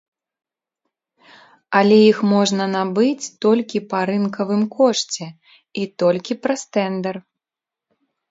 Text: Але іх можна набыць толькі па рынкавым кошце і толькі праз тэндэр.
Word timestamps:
Але 1.79 1.97
іх 2.11 2.17
можна 2.35 2.65
набыць 2.75 3.27
толькі 3.45 3.83
па 3.93 3.99
рынкавым 4.11 4.63
кошце 4.79 5.27
і 5.83 5.83
толькі 6.05 6.33
праз 6.47 6.61
тэндэр. 6.79 7.15